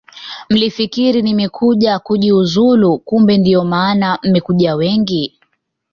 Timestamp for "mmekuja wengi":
4.23-5.37